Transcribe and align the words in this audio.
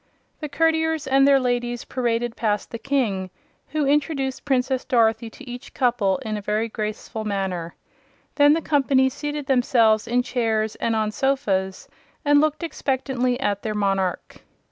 The 0.39 0.49
courtiers 0.49 1.05
and 1.05 1.27
their 1.27 1.39
ladies 1.39 1.85
paraded 1.85 2.35
past 2.35 2.71
the 2.71 2.79
King, 2.79 3.29
who 3.67 3.85
introduced 3.85 4.45
Princess 4.45 4.83
Dorothy 4.83 5.29
to 5.29 5.47
each 5.47 5.75
couple 5.75 6.17
in 6.25 6.37
a 6.37 6.41
very 6.41 6.67
graceful 6.67 7.23
manner. 7.23 7.75
Then 8.33 8.53
the 8.53 8.63
company 8.63 9.09
seated 9.09 9.45
themselves 9.45 10.07
in 10.07 10.23
chairs 10.23 10.73
and 10.77 10.95
on 10.95 11.11
sofas 11.11 11.87
and 12.25 12.41
looked 12.41 12.63
expectantly 12.63 13.39
at 13.39 13.61
their 13.61 13.75
monarch. 13.75 14.37